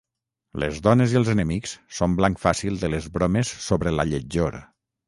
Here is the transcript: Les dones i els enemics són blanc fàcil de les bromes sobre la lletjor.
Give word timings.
Les 0.63 0.79
dones 0.87 1.13
i 1.15 1.19
els 1.19 1.29
enemics 1.35 1.75
són 1.99 2.17
blanc 2.23 2.43
fàcil 2.47 2.81
de 2.85 2.93
les 2.95 3.13
bromes 3.19 3.57
sobre 3.69 3.97
la 3.99 4.09
lletjor. 4.15 4.61